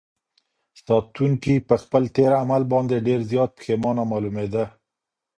ساتونکي 0.85 1.55
په 1.67 1.75
خپل 1.83 2.03
تېر 2.17 2.31
عمل 2.41 2.61
باندې 2.73 3.05
ډېر 3.07 3.19
زیات 3.31 3.49
پښېمانه 3.59 4.03
معلومېده. 4.11 4.65